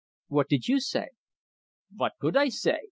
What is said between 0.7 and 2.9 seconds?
say?" "Vot could I say?